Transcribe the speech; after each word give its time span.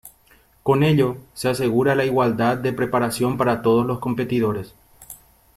Con 0.63 0.81
ello, 0.81 1.17
se 1.35 1.47
asegura 1.49 1.93
la 1.93 2.03
igualdad 2.05 2.57
de 2.57 2.73
preparación 2.73 3.37
para 3.37 3.61
todos 3.61 3.85
los 3.85 3.99
competidores. 3.99 4.73